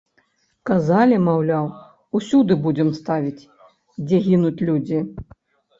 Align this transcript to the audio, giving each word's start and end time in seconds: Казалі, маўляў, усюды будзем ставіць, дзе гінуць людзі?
Казалі, 0.69 1.19
маўляў, 1.27 1.69
усюды 2.21 2.53
будзем 2.65 2.89
ставіць, 3.01 3.47
дзе 4.07 4.17
гінуць 4.31 4.61
людзі? 4.67 4.99